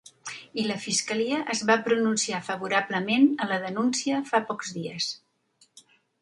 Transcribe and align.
I 0.61 0.63
la 0.69 0.77
fiscalia 0.85 1.41
es 1.53 1.61
va 1.69 1.75
pronunciar 1.87 2.39
favorablement 2.47 3.29
a 3.45 3.49
la 3.53 3.61
denúncia 3.67 4.23
fa 4.31 4.41
pocs 4.49 4.73
dies. 4.79 5.13